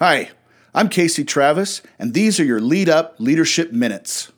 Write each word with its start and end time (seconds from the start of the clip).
Hi, 0.00 0.30
I'm 0.76 0.88
Casey 0.90 1.24
Travis, 1.24 1.82
and 1.98 2.14
these 2.14 2.38
are 2.38 2.44
your 2.44 2.60
Lead 2.60 2.88
Up 2.88 3.16
Leadership 3.18 3.72
Minutes. 3.72 4.30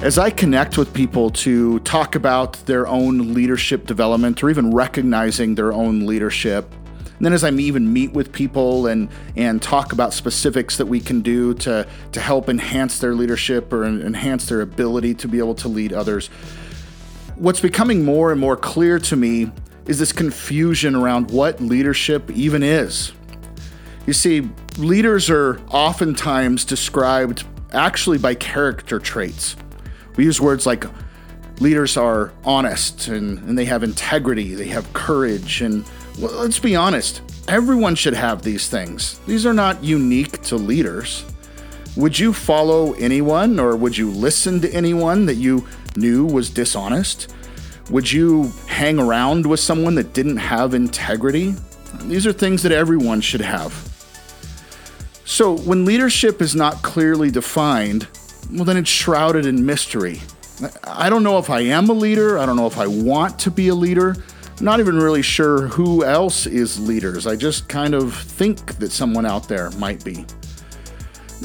As 0.00 0.16
I 0.16 0.30
connect 0.30 0.78
with 0.78 0.94
people 0.94 1.28
to 1.28 1.78
talk 1.80 2.14
about 2.14 2.54
their 2.64 2.86
own 2.86 3.34
leadership 3.34 3.86
development 3.86 4.42
or 4.42 4.48
even 4.48 4.70
recognizing 4.70 5.56
their 5.56 5.74
own 5.74 6.06
leadership, 6.06 6.72
and 7.16 7.24
then 7.24 7.32
as 7.32 7.44
I 7.44 7.50
even 7.50 7.92
meet 7.92 8.12
with 8.12 8.32
people 8.32 8.86
and 8.86 9.08
and 9.36 9.62
talk 9.62 9.92
about 9.92 10.12
specifics 10.12 10.76
that 10.76 10.86
we 10.86 11.00
can 11.00 11.22
do 11.22 11.54
to 11.54 11.86
to 12.12 12.20
help 12.20 12.48
enhance 12.48 12.98
their 12.98 13.14
leadership 13.14 13.72
or 13.72 13.84
enhance 13.84 14.46
their 14.46 14.60
ability 14.60 15.14
to 15.14 15.28
be 15.28 15.38
able 15.38 15.54
to 15.56 15.68
lead 15.68 15.92
others, 15.92 16.28
what's 17.36 17.60
becoming 17.60 18.04
more 18.04 18.32
and 18.32 18.40
more 18.40 18.56
clear 18.56 18.98
to 18.98 19.16
me 19.16 19.50
is 19.86 19.98
this 19.98 20.12
confusion 20.12 20.94
around 20.94 21.30
what 21.30 21.60
leadership 21.60 22.30
even 22.30 22.62
is. 22.62 23.12
You 24.06 24.12
see, 24.12 24.48
leaders 24.78 25.30
are 25.30 25.60
oftentimes 25.70 26.64
described 26.64 27.44
actually 27.72 28.18
by 28.18 28.34
character 28.34 28.98
traits. 28.98 29.56
We 30.16 30.24
use 30.24 30.40
words 30.40 30.66
like 30.66 30.84
leaders 31.60 31.96
are 31.96 32.32
honest 32.44 33.08
and, 33.08 33.38
and 33.40 33.58
they 33.58 33.64
have 33.64 33.82
integrity, 33.82 34.54
they 34.54 34.68
have 34.68 34.92
courage, 34.92 35.60
and 35.62 35.84
let's 36.18 36.58
be 36.58 36.74
honest, 36.74 37.22
everyone 37.48 37.94
should 37.94 38.14
have 38.14 38.42
these 38.42 38.68
things. 38.68 39.18
These 39.26 39.46
are 39.46 39.54
not 39.54 39.82
unique 39.82 40.42
to 40.42 40.56
leaders. 40.56 41.24
Would 41.96 42.18
you 42.18 42.32
follow 42.32 42.92
anyone 42.94 43.58
or 43.58 43.76
would 43.76 43.96
you 43.96 44.10
listen 44.10 44.60
to 44.60 44.72
anyone 44.72 45.26
that 45.26 45.34
you 45.34 45.66
knew 45.96 46.24
was 46.26 46.50
dishonest? 46.50 47.32
Would 47.90 48.10
you 48.10 48.52
hang 48.66 48.98
around 48.98 49.46
with 49.46 49.60
someone 49.60 49.94
that 49.94 50.12
didn't 50.12 50.38
have 50.38 50.74
integrity? 50.74 51.54
These 52.02 52.26
are 52.26 52.32
things 52.32 52.62
that 52.62 52.72
everyone 52.72 53.20
should 53.20 53.40
have. 53.40 53.72
So, 55.24 55.56
when 55.56 55.84
leadership 55.84 56.40
is 56.40 56.54
not 56.54 56.82
clearly 56.82 57.30
defined, 57.30 58.06
well, 58.52 58.64
then 58.64 58.76
it's 58.76 58.90
shrouded 58.90 59.44
in 59.44 59.66
mystery. 59.66 60.20
I 60.84 61.10
don't 61.10 61.22
know 61.22 61.38
if 61.38 61.50
I 61.50 61.60
am 61.60 61.88
a 61.88 61.92
leader. 61.92 62.38
I 62.38 62.46
don't 62.46 62.56
know 62.56 62.66
if 62.66 62.78
I 62.78 62.86
want 62.86 63.38
to 63.40 63.50
be 63.50 63.68
a 63.68 63.74
leader 63.74 64.16
not 64.60 64.80
even 64.80 64.96
really 64.96 65.22
sure 65.22 65.68
who 65.68 66.04
else 66.04 66.46
is 66.46 66.80
leaders. 66.80 67.26
I 67.26 67.36
just 67.36 67.68
kind 67.68 67.94
of 67.94 68.14
think 68.14 68.78
that 68.78 68.90
someone 68.90 69.26
out 69.26 69.48
there 69.48 69.70
might 69.72 70.04
be. 70.04 70.24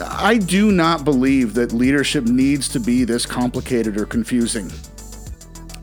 I 0.02 0.38
do 0.38 0.72
not 0.72 1.04
believe 1.04 1.54
that 1.56 1.74
leadership 1.74 2.24
needs 2.24 2.70
to 2.70 2.80
be 2.80 3.04
this 3.04 3.26
complicated 3.26 4.00
or 4.00 4.06
confusing. 4.06 4.70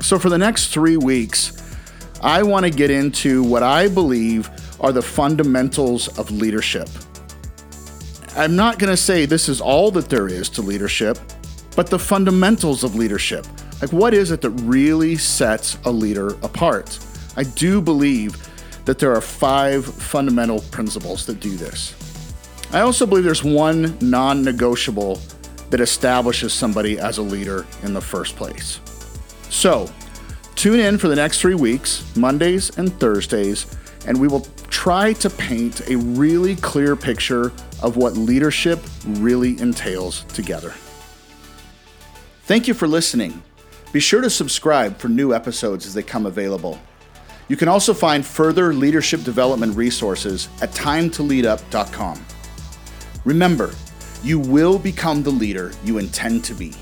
So, 0.01 0.19
for 0.19 0.31
the 0.31 0.39
next 0.39 0.73
three 0.73 0.97
weeks, 0.97 1.77
I 2.23 2.43
want 2.43 2.65
to 2.65 2.71
get 2.71 2.91
into 2.91 3.43
what 3.43 3.62
I 3.62 3.89
believe 3.89 4.49
are 4.81 4.93
the 4.93 5.03
fundamentals 5.03 6.09
of 6.19 6.31
leadership. 6.31 6.89
I'm 8.37 8.56
not 8.56 8.79
going 8.79 8.91
to 8.91 8.97
say 8.97 9.27
this 9.27 9.49
is 9.49 9.61
all 9.61 9.91
that 9.91 10.09
there 10.09 10.29
is 10.29 10.49
to 10.51 10.62
leadership, 10.62 11.19
but 11.77 11.89
the 11.89 11.99
fundamentals 11.99 12.84
of 12.84 12.95
leadership. 12.95 13.47
Like, 13.83 13.93
what 13.93 14.15
is 14.15 14.31
it 14.31 14.41
that 14.41 14.51
really 14.51 15.17
sets 15.17 15.77
a 15.84 15.91
leader 15.91 16.29
apart? 16.43 16.99
I 17.39 17.44
do 17.44 17.81
believe 17.81 18.36
that 18.84 18.98
there 18.98 19.12
are 19.12 19.20
five 19.20 19.86
fundamental 19.86 20.58
principles 20.72 21.25
that 21.27 21.39
do 21.39 21.56
this. 21.56 21.94
I 22.72 22.81
also 22.81 23.06
believe 23.06 23.22
there's 23.22 23.44
one 23.44 23.97
non 24.00 24.42
negotiable 24.42 25.20
that 25.70 25.81
establishes 25.81 26.53
somebody 26.53 26.98
as 26.98 27.19
a 27.19 27.22
leader 27.22 27.64
in 27.84 27.94
the 27.94 28.00
first 28.00 28.34
place. 28.34 28.81
So, 29.50 29.89
tune 30.56 30.81
in 30.81 30.98
for 30.98 31.06
the 31.06 31.14
next 31.14 31.41
three 31.41 31.55
weeks, 31.55 32.05
Mondays 32.16 32.77
and 32.77 32.92
Thursdays, 32.98 33.66
and 34.05 34.20
we 34.20 34.27
will 34.27 34.44
try 34.69 35.12
to 35.12 35.31
paint 35.31 35.88
a 35.88 35.97
really 35.97 36.56
clear 36.56 36.97
picture 36.97 37.53
of 37.82 37.97
what 37.97 38.15
leadership 38.16 38.81
really 39.06 39.60
entails 39.60 40.25
together. 40.25 40.75
Thank 42.47 42.66
you 42.66 42.75
for 42.75 42.88
listening. 42.88 43.44
Be 43.93 44.00
sure 44.00 44.22
to 44.22 44.28
subscribe 44.28 44.99
for 44.99 45.06
new 45.06 45.32
episodes 45.32 45.87
as 45.87 45.94
they 45.94 46.03
come 46.03 46.26
available. 46.26 46.81
You 47.48 47.56
can 47.56 47.69
also 47.69 47.94
find 47.94 48.25
further 48.25 48.75
leadership 48.75 49.25
development 49.25 49.75
resources 49.75 50.48
at 50.60 50.70
timetoleadup.com. 50.72 52.25
Remember, 53.25 53.75
you 54.22 54.38
will 54.38 54.78
become 54.78 55.22
the 55.22 55.31
leader 55.31 55.72
you 55.82 55.98
intend 55.98 56.44
to 56.44 56.54
be. 56.54 56.75